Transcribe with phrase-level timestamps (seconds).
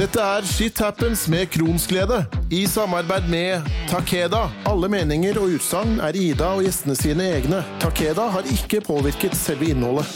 [0.00, 4.46] Dette er Shit Happens med Kronsglede, i samarbeid med Takeda.
[4.64, 7.58] Alle meninger og utsagn er Ida og gjestene sine egne.
[7.82, 10.08] Takeda har ikke påvirket selve innholdet.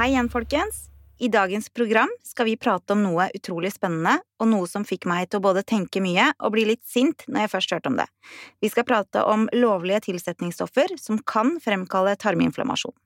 [0.00, 0.86] Hei igjen, folkens.
[1.20, 5.28] I dagens program skal vi prate om noe utrolig spennende, og noe som fikk meg
[5.28, 8.08] til å både tenke mye og bli litt sint når jeg først hørte om det.
[8.64, 12.96] Vi skal prate om lovlige tilsetningsstoffer som kan fremkalle tarminflammasjon.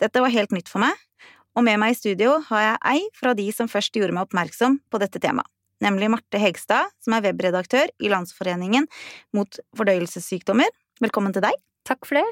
[0.00, 1.00] Dette var helt nytt for meg,
[1.60, 4.78] og med meg i studio har jeg ei fra de som først gjorde meg oppmerksom
[4.88, 5.48] på dette temaet,
[5.84, 8.86] nemlig Marte Hegstad, som er webredaktør i Landsforeningen
[9.36, 10.70] mot fordøyelsessykdommer.
[11.04, 11.60] Velkommen til deg.
[11.84, 12.24] Takk for det.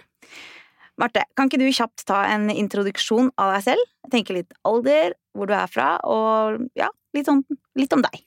[0.99, 3.93] Marte, kan ikke du kjapt ta en introduksjon av deg selv?
[4.11, 7.45] Tenke litt alder, hvor du er fra, og ja, litt, sånn,
[7.79, 8.25] litt om deg.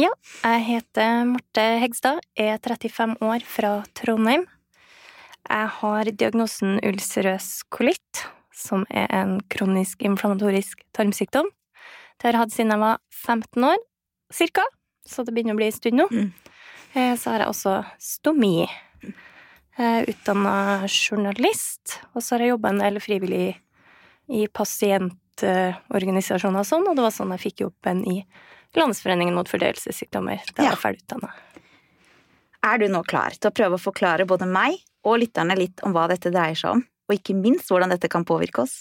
[0.00, 4.48] Ja, jeg heter Marte Hegstad, er 35 år fra Trondheim.
[5.44, 11.46] Jeg har diagnosen ulcerøs kolitt, som er en kronisk inflammatorisk tarmsykdom.
[12.18, 13.76] Det har jeg hatt siden jeg var 15 år,
[14.32, 14.62] cirka,
[15.08, 16.06] så det begynner å bli en stund nå.
[16.12, 16.32] Mm.
[16.94, 18.68] Eh, Så har jeg også stomi.
[19.78, 23.56] Jeg er utdanna journalist, og så har jeg jobba en del frivillig
[24.28, 28.22] i pasientorganisasjoner og sånn, og det var sånn jeg fikk jobben i
[28.76, 30.70] Landsforeningen mot fordøyelsessykdommer da jeg Ja.
[30.70, 31.30] var ferdig utdanna.
[32.64, 35.92] Er du nå klar til å prøve å forklare både meg og lytterne litt om
[35.92, 38.80] hva dette dreier seg om, og ikke minst hvordan dette kan påvirke oss?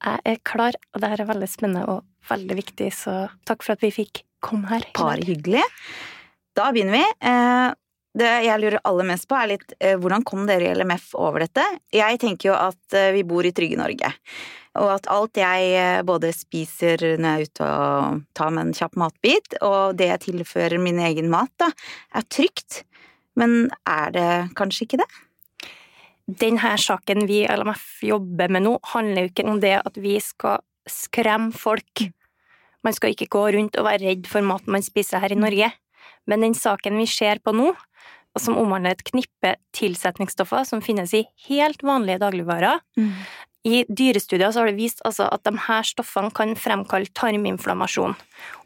[0.00, 3.14] Jeg er klar, og det her er veldig spennende og veldig viktig, så
[3.48, 4.84] takk for at vi fikk komme her.
[4.96, 5.64] Bare hyggelig.
[6.56, 7.04] Da begynner vi.
[7.28, 7.68] Eh,
[8.10, 11.44] Det jeg lurer aller mest på, er litt eh, hvordan kom dere i LMF over
[11.44, 11.62] dette?
[11.94, 14.10] Jeg tenker jo at eh, vi bor i trygge Norge,
[14.80, 18.98] og at alt jeg både spiser når jeg er ute og tar meg en kjapp
[18.98, 21.70] matbit, og det jeg tilfører min egen mat, da,
[22.18, 22.82] er trygt.
[23.38, 25.10] Men er det kanskje ikke det?
[26.38, 30.16] Denne saken vi i LMF jobber med nå, handler jo ikke om det at vi
[30.22, 32.04] skal skremme folk.
[32.86, 35.72] Man skal ikke gå rundt og være redd for maten man spiser her i Norge.
[36.28, 37.72] Men den saken vi ser på nå,
[38.30, 42.78] og som omhandler et knippe tilsetningsstoffer som finnes i helt vanlige dagligvarer,
[43.66, 48.14] i dyrestudier så har det vist altså at de her stoffene kan fremkalle tarminflammasjon.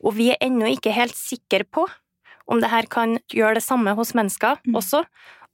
[0.05, 1.89] Og vi er ennå ikke helt sikre på
[2.47, 4.77] om det her kan gjøre det samme hos mennesker Mm.
[4.77, 5.05] også.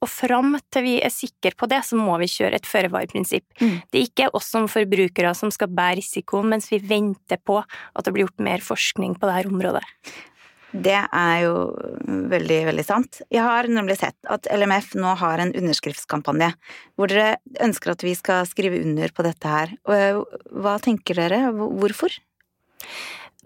[0.01, 3.45] Og fram til vi er sikre på det, så må vi kjøre et føre-var-prinsipp.
[3.61, 3.77] Mm.
[3.85, 8.05] Det er ikke oss som forbrukere som skal bære risikoen mens vi venter på at
[8.05, 9.85] det blir gjort mer forskning på dette området.
[10.71, 11.55] Det er jo
[12.31, 13.19] veldig, veldig sant.
[13.27, 16.53] Jeg har nemlig sett at LMF nå har en underskriftskampanje
[16.95, 19.73] hvor dere ønsker at vi skal skrive under på dette her.
[19.83, 21.43] Hva tenker dere?
[21.51, 22.15] Hvorfor?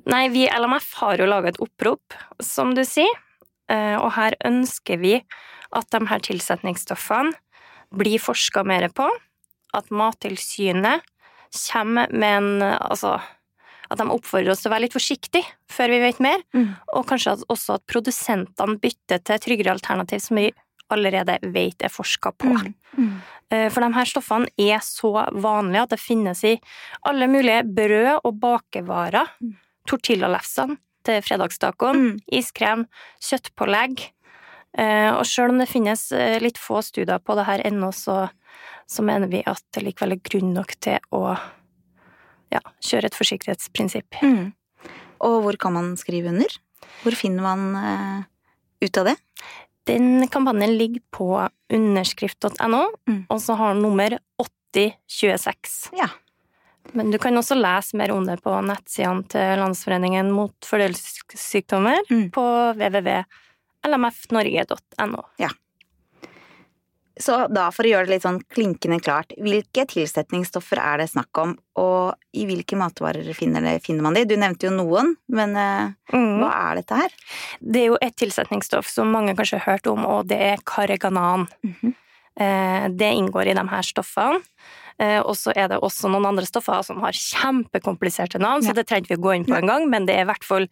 [0.05, 3.09] Nei, vi i LMF har jo laga et opprop, som du sier,
[3.73, 5.15] eh, og her ønsker vi
[5.75, 7.33] at de her tilsetningsstoffene
[7.95, 9.07] blir forska mer på,
[9.75, 11.03] at Mattilsynet
[11.71, 13.17] kommer med en Altså
[13.91, 16.71] at de oppfordrer oss til å være litt forsiktige før vi vet mer, Mm.
[16.95, 20.47] og kanskje at også at produsentene bytter til tryggere alternativ som vi
[20.89, 22.73] allerede vet er forska på.
[23.51, 26.59] Eh, For de her stoffene er så vanlige at det finnes i
[27.05, 29.27] alle mulige brød og bakevarer.
[29.39, 29.53] Mm.
[29.87, 32.19] Tortillalefsene til fredagstacoen, Mm.
[32.33, 32.87] iskrem,
[33.21, 34.09] kjøttpålegg.
[34.77, 38.29] Eh, Og selv om det finnes eh, litt få studier på det her ennå, så,
[38.87, 41.37] så mener vi at det likevel er grunn nok til å
[42.51, 44.19] ja, kjøre et forsiktighetsprinsipp.
[44.21, 44.51] Mm.
[45.25, 46.51] Og hvor kan man skrive under?
[47.03, 48.19] Hvor finner man eh,
[48.85, 49.15] ut av det?
[49.85, 51.29] Den kampanjen ligger på
[51.71, 53.25] underskrift.no, Mm.
[53.29, 55.91] og så har den nummer 8026.
[55.97, 56.07] Ja.
[56.93, 62.29] Men du kan også lese mer om det på nettsidene til Landsforeningen mot fordøyelsessykdommer Mm.
[62.31, 62.45] på
[63.85, 65.23] www.lmfnorge.no.
[67.17, 71.39] Så da, for å gjøre det litt sånn klinkende klart, hvilke tilsetningsstoffer er det snakk
[71.39, 74.25] om, og i hvilke matvarer finner, det, finner man de?
[74.27, 76.41] Du nevnte jo noen, men eh, Mm.
[76.43, 77.15] hva er dette her?
[77.61, 81.47] Det er jo et tilsetningsstoff som mange kanskje har hørt om, og det er karganan.
[81.63, 81.93] Mm -hmm.
[82.97, 84.41] Det inngår i de her stoffene.
[84.99, 88.69] Eh, Og så er det også noen andre stoffer som har kjempekompliserte navn, Ja.
[88.69, 90.43] så det trenger vi å gå inn på en gang, men det er i hvert
[90.43, 90.67] fall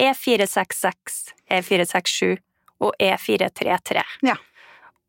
[0.00, 2.38] E466, E467
[2.80, 4.02] og E433.
[4.22, 4.36] Ja.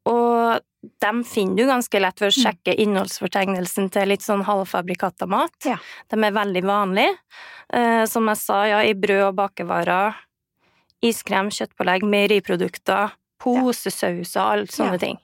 [0.05, 0.59] Og
[1.01, 2.43] dem finner du ganske lett ved å Mm.
[2.45, 5.51] sjekke innholdsfortegnelsen til litt sånn halvfabrikata mat.
[5.65, 5.77] Ja.
[6.09, 7.17] De er veldig vanlige.
[7.73, 10.13] Eh, som jeg sa, ja, i brød og bakevarer,
[11.01, 14.97] iskrem, kjøttpålegg, meieriprodukter, posesauser, alle sånne Ja.
[14.97, 15.17] ting.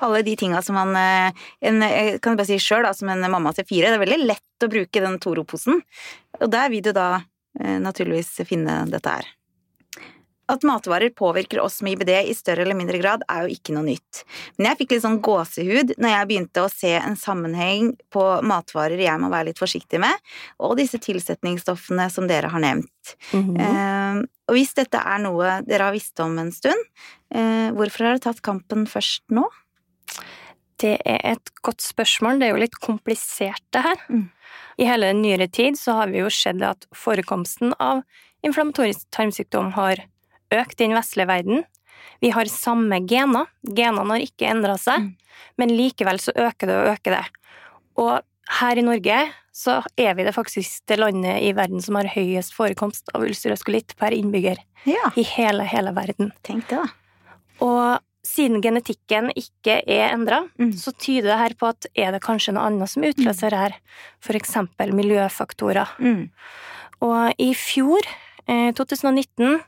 [0.00, 1.32] Alle de tinga som man eh,
[1.62, 4.60] en, Jeg kan bare si sjøl, som en mamma til fire, det er veldig lett
[4.62, 5.82] å bruke den Toro-posen.
[6.40, 7.22] Og der vil du da
[7.58, 9.24] eh, naturligvis finne dette her.
[10.48, 13.86] At matvarer påvirker oss med IBD i større eller mindre grad, er jo ikke noe
[13.88, 14.22] nytt.
[14.56, 19.02] Men jeg fikk litt sånn gåsehud når jeg begynte å se en sammenheng på matvarer
[19.02, 20.14] jeg må være litt forsiktig med,
[20.62, 23.14] og disse tilsetningsstoffene som dere har nevnt.
[23.34, 23.58] Mhm.
[23.58, 26.78] Eh, og hvis dette er noe dere har visst om en stund,
[27.34, 29.48] eh, hvorfor har dere tatt kampen først nå?
[30.78, 32.38] Det er et godt spørsmål.
[32.38, 33.96] Det er jo litt komplisert, det her.
[34.08, 34.30] Mm.
[34.78, 38.04] I hele nyere tid så har vi jo sett at forekomsten av
[38.44, 40.12] inflammatorisk tarmsykdom har økt
[40.52, 41.64] i den vestlige verden.
[42.20, 43.46] Vi har samme gener.
[43.66, 45.16] Genene har ikke endra seg, Mm.
[45.58, 47.24] men likevel så øker det og øker det.
[47.98, 48.20] Og
[48.60, 52.52] her i Norge så er vi det faktisk det landet i verden som har høyest
[52.54, 56.32] forekomst av ulcerøs kolitt per innbygger Ja, i hele, hele verden.
[56.44, 56.86] tenk det, da.
[57.60, 60.72] Og siden genetikken ikke er endra, Mm.
[60.72, 63.72] så tyder det her på at er det kanskje noe annet som utløser her,
[64.20, 65.88] for eksempel miljøfaktorer.
[65.98, 66.30] Mm.
[67.02, 68.00] Og i fjor,
[68.48, 69.60] eh, 2019,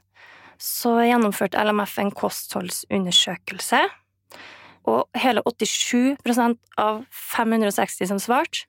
[0.59, 3.85] så gjennomførte LMF en kostholdsundersøkelse,
[4.89, 8.65] og hele 87% av 560 som svarte,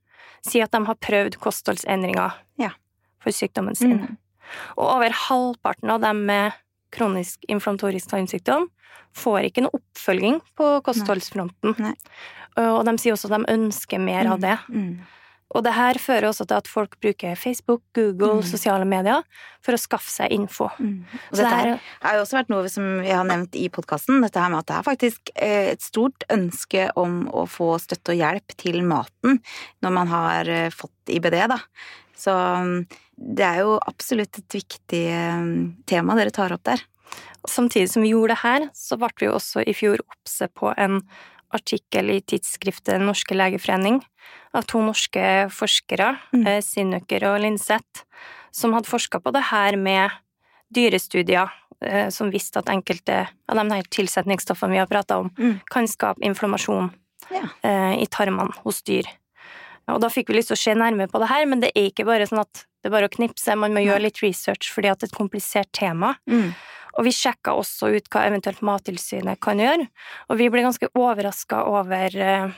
[0.46, 2.72] sier at de har prøvd kostholdsendringer Ja.
[3.20, 4.00] for sykdommen sin.
[4.00, 4.18] Mm.
[4.78, 6.54] Og over halvparten av dem med
[6.92, 8.70] kronisk inflammatorisk tarmsykdom
[9.14, 11.76] får ikke noe oppfølging på kostholdsfronten.
[11.80, 11.94] Nei.
[12.58, 14.58] Og de sier også at de ønsker mer av det.
[14.70, 15.00] Mm.
[15.56, 18.44] Og det her fører også til at folk bruker Facebook, Google, Mm.
[18.46, 19.24] sosiale medier
[19.66, 20.68] for å skaffe seg info.
[20.78, 21.06] Mm.
[21.32, 23.68] Og dette det her er, har jo også vært noe som vi har nevnt i
[23.74, 27.72] podkasten, dette her med at det er faktisk eh, et stort ønske om å få
[27.82, 29.42] støtte og hjelp til maten
[29.82, 31.58] når man har eh, fått IBD, da.
[32.20, 32.86] Så mm,
[33.40, 35.50] det er jo absolutt et viktig eh,
[35.90, 36.86] tema dere tar opp der.
[37.48, 41.02] samtidig som vi gjorde det her, så ble vi også i fjor oppse på en
[41.54, 44.02] artikkel i tidsskriftet Den norske legeforening
[44.54, 46.48] av to norske forskere, Mm.
[46.48, 48.04] eh, og Linseth,
[48.52, 50.12] som hadde forska på det her med
[50.74, 51.50] dyrestudier
[51.82, 55.60] eh, som viste at enkelte av de her tilsetningsstoffene vi har prata om, Mm.
[55.70, 56.92] kan skape inflammasjon
[57.32, 57.50] Ja.
[57.64, 59.06] eh, i tarmene hos dyr.
[59.88, 61.90] Og da fikk vi lyst til å se nærmere på det her, men det er
[61.90, 64.90] ikke bare sånn at det er bare å knipse, man må gjøre litt research fordi
[64.92, 66.16] at det er et komplisert tema.
[66.28, 66.54] Mm.
[67.00, 69.86] Og vi sjekka også ut hva eventuelt Mattilsynet kan gjøre,
[70.30, 72.50] og vi ble ganske overraska over eh,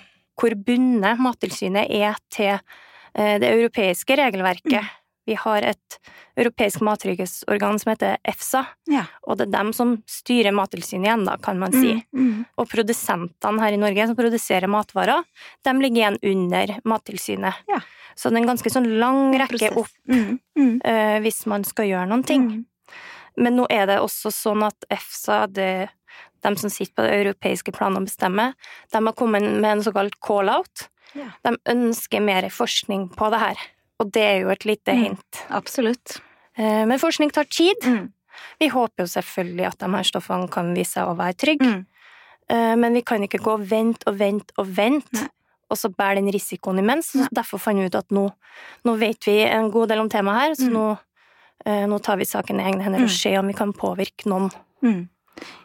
[0.42, 4.98] hvor bundet Mattilsynet er til eh, det europeiske regelverket.
[5.30, 6.00] Vi har et
[6.42, 9.04] europeisk mattrygghetsorgan som heter EFSA, Ja.
[9.30, 11.94] og det er dem som styrer Mattilsynet igjen, da, kan man si.
[12.10, 12.24] Mm.
[12.26, 12.40] Mm.
[12.58, 15.22] Og produsentene her i Norge som produserer matvarer,
[15.64, 17.62] de ligger igjen under Mattilsynet.
[17.70, 17.78] Ja.
[18.18, 20.40] Så det er en ganske sånn lang rekke opp Mm.
[20.58, 20.74] Mm.
[20.84, 22.50] eh, hvis man skal gjøre noen ting.
[23.42, 23.44] Mm.
[23.44, 25.90] Men nå er det også sånn at EFSA, det,
[26.46, 28.54] de som sitter på det europeiske planet og bestemmer,
[28.94, 30.88] de har kommet med en såkalt call-out.
[31.18, 31.28] Ja.
[31.44, 33.58] De ønsker mer forskning på det her.
[34.00, 35.04] Og det er jo et lite Mm.
[35.04, 35.42] hint.
[35.50, 36.22] Absolutt.
[36.58, 37.76] Eh, Men forskning tar tid.
[37.84, 38.12] Mm.
[38.60, 41.66] Vi håper jo selvfølgelig at de her stoffene kan vise seg å være trygge.
[41.68, 41.86] Mm.
[42.50, 45.30] Eh, Men vi kan ikke gå og vente og vente og vente,
[45.70, 47.12] og så bære den risikoen imens.
[47.12, 48.32] Så derfor fant vi ut at nå,
[48.86, 50.74] nå vet vi en god del om temaet her, så Mm.
[50.74, 51.00] nå,
[51.66, 53.06] nå tar vi saken i egne hender Mm.
[53.06, 54.52] og ser om vi kan påvirke noen.
[54.84, 55.10] Mm.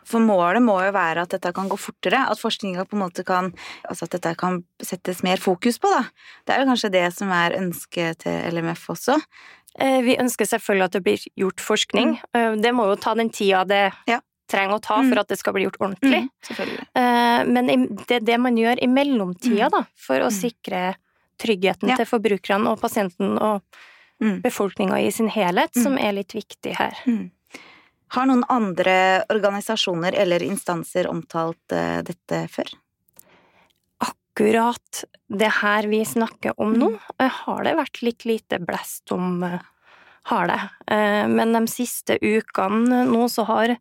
[0.04, 3.25] For målet må jo være at dette kan gå fortere, at forskninga på en måte
[3.26, 3.52] kan
[3.90, 6.04] Altså at dette kan settes mer fokus på, da.
[6.46, 9.20] Det er jo kanskje det som er ønsket til LMF også.
[9.78, 12.20] Eh, Vi ønsker selvfølgelig at det blir gjort forskning.
[12.34, 12.62] Mm.
[12.62, 13.99] Det må jo ta den tida det Mm.
[14.06, 14.20] Ja.
[14.49, 15.10] trenger å ta Mm.
[15.10, 16.28] for at det skal bli gjort ordentlig.
[16.49, 16.87] Mm.
[16.94, 17.66] Eh, Men
[18.06, 19.70] det er det man gjør i mellomtida, Mm.
[19.70, 20.52] da, for å Mm.
[20.52, 20.94] sikre
[21.38, 21.96] tryggheten Ja.
[21.96, 23.62] til forbrukerne og pasienten og
[24.22, 24.40] Mm.
[24.42, 25.82] befolkninga i sin helhet, Mm.
[25.82, 26.94] som er litt viktig her.
[27.06, 27.30] Mm.
[28.08, 32.64] Har noen andre organisasjoner eller instanser omtalt uh, dette før?
[34.00, 36.99] Akkurat det her vi snakker om nå, Mm.
[37.18, 39.58] eh, har det vært litt lite blest om, eh,
[40.25, 40.61] har det.
[41.28, 43.76] Men de siste ukene nå så har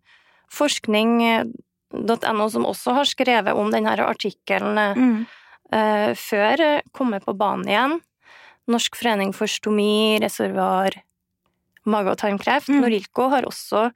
[0.52, 5.26] forskning.no, som også har skrevet om denne artikkelen Mm.
[6.16, 8.02] før, kommet på banen igjen.
[8.68, 10.92] Norsk forening for stomi, reservoar,
[11.86, 12.82] mage- og tarmkreft, Mm.
[12.82, 13.92] Norilco, har også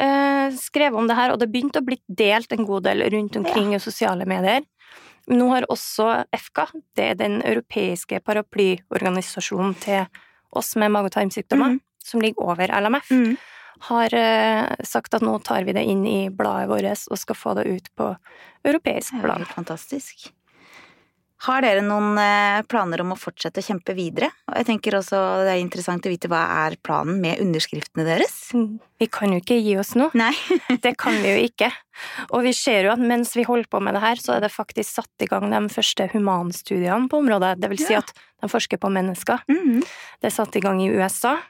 [0.00, 3.36] eh, skrevet om det her, og det begynte å bli delt en god del rundt
[3.36, 4.62] omkring i sosiale medier.
[5.28, 10.06] Nå har også EFKA, det er den europeiske paraplyorganisasjonen til
[10.52, 11.80] oss med mage- og tarmsykdommer, Mm.
[12.02, 13.36] som ligger over LMF, Mm.
[13.80, 17.54] har eh, sagt at nå tar vi det inn i bladet vårt og skal få
[17.56, 18.16] det ut på
[18.64, 19.44] europeisk plan.
[19.44, 20.30] fantastisk.
[21.42, 24.28] Har dere noen eh, planer om å fortsette å kjempe videre?
[24.46, 28.36] Og jeg tenker også det er interessant å vite hva er planen med underskriftene deres?
[28.54, 30.12] Mm, Vi kan jo ikke gi oss nå.
[30.18, 30.30] Nei.
[30.84, 31.72] Det kan vi jo ikke.
[32.30, 34.52] Og vi ser jo at mens vi holder på med det her, så er det
[34.54, 37.56] faktisk satt i gang de første humanstudiene på området.
[37.58, 39.42] Det vil si at de forsker på mennesker.
[39.50, 39.82] Mm.
[40.22, 41.40] Det er satt i gang i USA.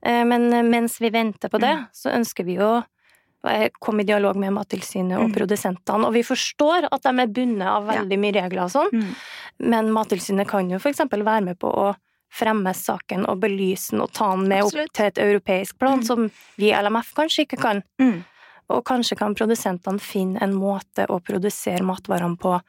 [0.00, 2.56] Eh, Men mens vi venter på det, så ønsker vi
[3.44, 5.34] å kom i dialog med Mattilsynet og Mm.
[5.36, 9.14] produsentene, og vi forstår at de er bundet av veldig mye regler og sånn, Mm.
[9.60, 11.94] men Mattilsynet kan jo eksempel være med på å
[12.30, 14.86] fremme saken og belyse den og ta den med Absolutt.
[14.88, 16.04] opp til et europeisk plan, Mm.
[16.04, 17.82] som vi i LMF kanskje ikke kan.
[18.00, 18.24] Mm.
[18.68, 22.60] Og kanskje kan produsentene finne en måte å produsere matvarene på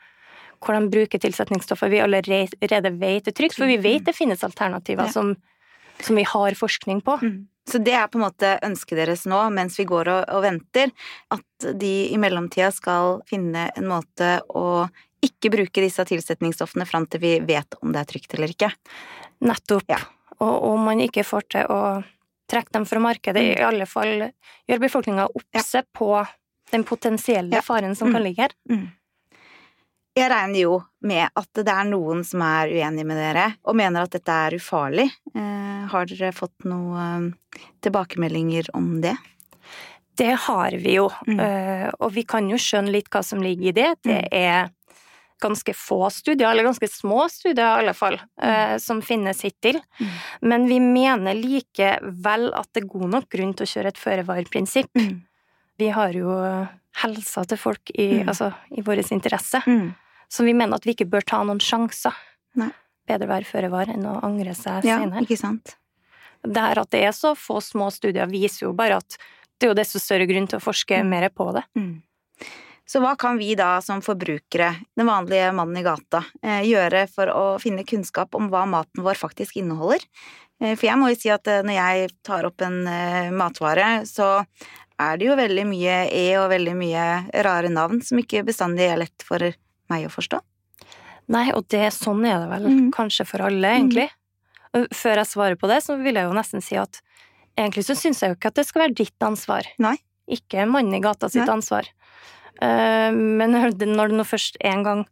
[0.62, 5.06] hvor de bruker tilsetningsstoffer vi allerede vet er trygt, for vi vet det finnes alternativer
[5.06, 5.12] Ja.
[5.12, 5.36] som,
[6.02, 7.18] som vi har forskning på.
[7.22, 7.48] Mm.
[7.68, 10.92] Så det er på en måte ønsket deres nå, mens vi går og, og venter,
[11.36, 14.88] at de i mellomtida skal finne en måte å
[15.26, 18.70] ikke bruke disse tilsetningsstoffene fram til vi vet om det er trygt eller ikke.
[19.44, 19.84] Nettopp.
[19.92, 20.00] Ja.
[20.40, 21.82] Og om man ikke får til å
[22.48, 24.30] trekke dem fra markedet, i alle fall
[24.70, 26.12] gjør befolkninga obse på
[26.72, 27.62] den potensielle Ja.
[27.62, 28.14] faren som Mm.
[28.14, 28.54] kan ligge her.
[28.70, 28.92] Mm.
[30.18, 34.04] Jeg regner jo med at det er noen som er uenige med dere, og mener
[34.08, 35.08] at dette er ufarlig.
[35.36, 37.34] Eh, har dere fått noen
[37.86, 39.16] tilbakemeldinger om det?
[40.18, 41.40] Det har vi jo, Mm.
[41.40, 43.92] eh, og vi kan jo skjønne litt hva som ligger i det.
[44.02, 44.72] Det er
[45.40, 49.80] ganske få studier, eller ganske små studier i alle fall, eh, som finnes hittil.
[50.00, 50.08] Mm.
[50.42, 54.90] Men vi mener likevel at det er god nok grunn til å kjøre et føre-var-prinsipp.
[54.98, 55.22] Mm.
[55.78, 56.68] Vi har jo
[57.04, 58.28] helsa til folk i, Mm.
[58.30, 59.94] altså, i vår interesse, Mm.
[60.30, 62.16] Så vi mener at vi ikke bør ta noen sjanser.
[62.56, 62.72] Nei.
[63.08, 65.22] Bedre være føre var enn å angre seg Ja, senere.
[65.24, 65.76] ikke sant?
[66.44, 69.18] Det her at det er så få små studier, viser jo bare at
[69.60, 71.10] det er jo desto større grunn til å forske Mm.
[71.10, 71.64] mer på det.
[71.76, 72.02] Mm.
[72.88, 77.28] Så hva kan vi da som forbrukere, den vanlige mannen i gata, eh, gjøre for
[77.28, 80.00] å finne kunnskap om hva maten vår faktisk inneholder?
[80.62, 82.84] Eh, For jeg må jo si at eh, når jeg tar opp en
[83.36, 84.46] matvare, så
[85.00, 88.98] er det jo veldig mye E og veldig mye rare navn som ikke bestandig er
[88.98, 89.40] lett for
[89.90, 90.40] meg å forstå.
[91.30, 92.92] Nei, og det, sånn er det vel Mm.
[92.92, 94.10] kanskje for alle, egentlig.
[94.74, 94.88] Mm.
[94.94, 97.02] Før jeg svarer på det, så vil jeg jo nesten si at
[97.58, 99.64] egentlig så syns jeg jo ikke at det skal være ditt ansvar.
[99.80, 99.98] Nei.
[100.30, 101.56] Ikke mannen i gata sitt Nei.
[101.56, 101.88] ansvar.
[102.62, 105.06] Eh, Men når det nå først en gang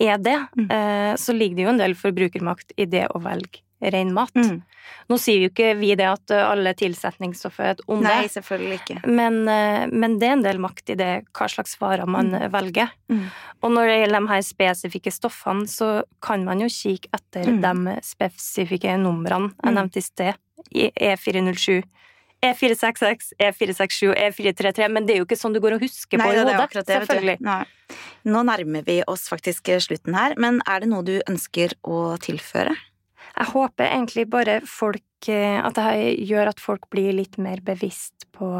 [0.00, 0.70] er det, Mm.
[0.70, 4.34] eh, så ligger det jo en del forbrukermakt i det å velge ren mat.
[4.34, 4.62] Mm.
[5.08, 8.08] Nå sier jo ikke vi det at eh, alle tilsetningsstoffer er et onde.
[8.08, 8.96] Nei, selvfølgelig ikke.
[9.06, 12.48] Men, eh, men det er en del makt i det hva slags varer man mm.
[12.54, 12.90] velger.
[13.12, 13.26] Mm.
[13.62, 15.90] Og når det gjelder de her spesifikke stoffene, så
[16.24, 17.62] kan man jo kikke etter Mm.
[17.62, 19.74] de spesifikke numrene jeg Mm.
[19.78, 20.34] nevnte i sted.
[20.74, 21.82] I E407,
[22.42, 26.32] E466, E467, E433, men det er jo ikke sånn du går og husker Nei, på
[26.32, 26.86] i det hodet.
[26.86, 27.38] det, Selvfølgelig.
[28.28, 32.76] Nå nærmer vi oss faktisk slutten her, men er det noe du ønsker å tilføre?
[33.38, 38.26] Jeg håper egentlig bare folk eh, At det gjør at folk blir litt mer bevisst
[38.34, 38.50] på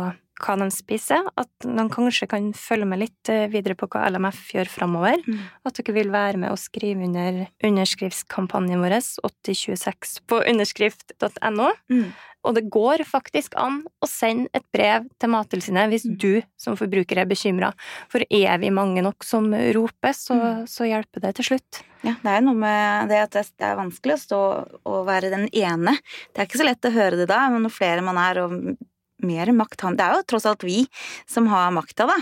[0.42, 1.26] hva de spiser.
[1.36, 5.20] At de kanskje kan følge med litt eh, videre på hva LMF gjør framover.
[5.26, 5.40] Mm.
[5.68, 11.70] At dere vil være med å skrive under underskriftskampanjen vår 8026 på underskrift.no.
[11.90, 12.08] Mm.
[12.46, 16.16] Og det går faktisk an å sende et brev til Mattilsynet hvis Mm.
[16.22, 17.72] du som forbruker er bekymra.
[18.08, 20.66] For er vi mange nok som roper, så, Mm.
[20.66, 21.82] så hjelper det til slutt.
[22.04, 25.48] Ja, det er noe med det at det er vanskelig å stå og være den
[25.52, 25.98] ene.
[26.32, 28.76] Det er ikke så lett å høre det da, men når flere man er og
[29.22, 30.86] mer makt han Det er jo tross alt vi
[31.26, 32.16] som har makta, da.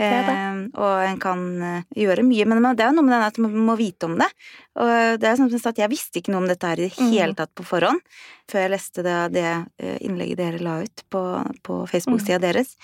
[0.00, 0.34] Det det.
[0.34, 2.46] Eh, og en kan eh, gjøre mye.
[2.48, 4.28] Men det er jo noe med den at man må vite om det.
[4.80, 6.96] Og det er som jeg at jeg visste ikke noe om dette her i det
[7.00, 7.10] Mm.
[7.12, 8.00] hele tatt på forhånd.
[8.50, 9.46] Før jeg leste det, det
[9.78, 11.22] eh, innlegget dere la ut på,
[11.62, 12.74] på Facebook-sida deres.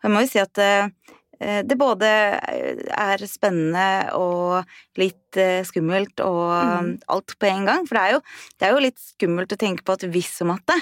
[0.00, 0.88] Og jeg må jo si at eh,
[1.66, 4.62] det både er spennende og
[5.00, 6.92] litt skummelt og Mm.
[7.10, 7.86] alt på en gang.
[7.88, 8.20] For det er, jo,
[8.58, 10.80] det er jo litt skummelt å tenke på at hvis og at det,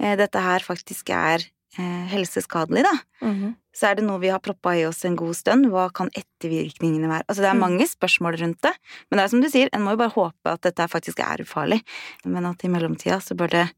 [0.00, 1.44] eh, dette her faktisk er
[1.76, 2.94] helseskadelig, da,
[3.26, 3.54] Mhm.
[3.74, 5.66] så er det noe vi har proppa i oss en god stund.
[5.70, 7.24] Hva kan ettervirkningene være?
[7.28, 7.60] Altså det er Mm.
[7.60, 8.72] mange spørsmål rundt det,
[9.10, 11.44] men det er som du sier, en må jo bare håpe at dette faktisk er
[11.44, 11.82] ufarlig.
[12.24, 13.70] Men at i mellomtida så bør det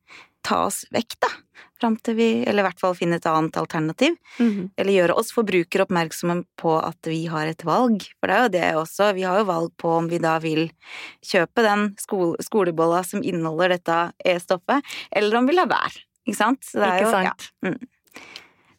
[0.43, 1.29] ta oss vekk, da.
[1.79, 4.17] Fram til vi, eller i hvert fall finne et annet alternativ.
[4.39, 4.71] Mhm.
[4.79, 8.01] Eller gjøre oss forbrukere oppmerksomme på at vi har et valg.
[8.21, 10.71] For det er jo det også, vi har jo valg på om vi da vil
[11.23, 14.83] kjøpe den skole, skolebolla som inneholder dette E-stoffet,
[15.13, 16.05] eller om vi lar være.
[16.31, 16.63] Ikke sant?
[16.65, 17.35] Så det er Ikke jo- ja.
[17.67, 17.83] Mm.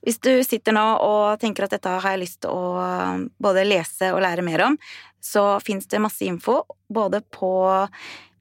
[0.02, 4.10] Hvis du sitter nå og tenker at dette har jeg lyst til å både lese
[4.16, 4.74] og lære mer om,
[5.22, 7.52] så fins det masse info både på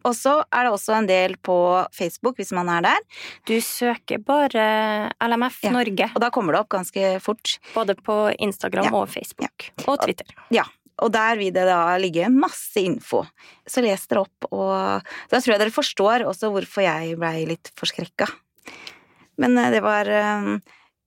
[0.09, 1.55] Og så er det også en del på
[1.93, 3.05] Facebook, hvis man er der.
[3.49, 5.73] Du søker bare LMF Ja.
[5.75, 7.59] Norge, Og da kommer det opp ganske fort.
[7.75, 8.95] både på Instagram Ja.
[8.97, 9.69] og Facebook.
[9.87, 10.27] Og Twitter.
[10.51, 10.65] Ja.
[11.01, 13.21] Og der vil det da ligge masse info.
[13.69, 17.71] Så les dere opp, og da tror jeg dere forstår også hvorfor jeg blei litt
[17.79, 18.27] forskrekka.
[19.39, 20.59] Men eh, det var eh,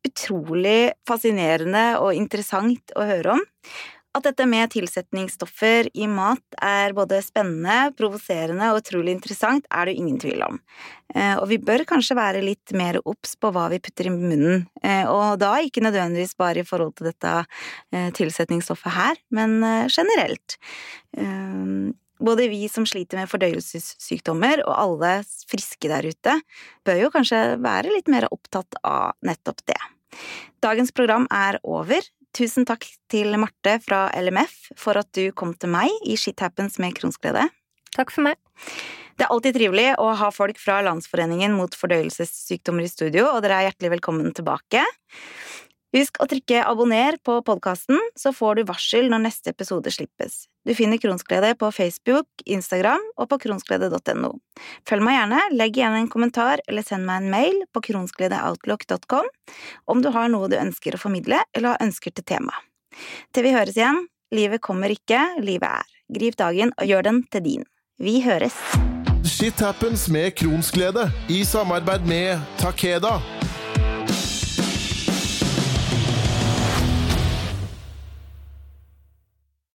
[0.08, 3.43] utrolig fascinerende og interessant å høre om.
[4.12, 9.94] At dette med tilsetningsstoffer i mat er både spennende, provoserende og utrolig interessant, er det
[9.96, 10.60] jo ingen tvil om.
[11.15, 14.65] Eh, og vi bør kanskje være litt mer obs på hva vi putter i munnen,
[14.84, 19.60] eh, og da ikke nødvendigvis bare i forhold til dette eh, tilsetningsstoffet her, men
[19.91, 20.58] generelt.
[22.22, 25.13] Både vi som sliter med fordøyelsessykdommer, og alle
[25.50, 26.36] friske der ute,
[26.86, 29.80] bør jo kanskje være litt mer opptatt av nettopp det.
[30.62, 32.03] Dagens program er over.
[32.31, 36.77] Tusen takk til Marte fra LMF for at du kom til meg i Shit Happens
[36.79, 37.43] med kronsglede.
[37.91, 38.39] Takk for meg.
[39.19, 43.59] Det er alltid trivelig å ha folk fra Landsforeningen mot fordøyelsessykdommer i studio, og dere
[43.59, 44.85] er hjertelig velkommen tilbake.
[45.91, 50.45] Husk å trykke abonner på podkasten, så får du varsel når neste episode slippes.
[50.63, 54.31] Du finner Kronsglede på Facebook, Instagram og på kronsglede.no.
[54.88, 59.27] Følg meg gjerne, legg igjen en kommentar eller send meg en mail på kronsgledeoutlook.com
[59.91, 62.55] om du har noe du ønsker å formidle eller har ønsker til tema.
[63.36, 65.91] Til vi høres igjen, livet kommer ikke, livet er.
[66.12, 67.69] Grip dagen og gjør den til din.
[68.00, 68.55] Vi høres!
[69.27, 73.19] Shit happens med Kronsglede i samarbeid med Takeda.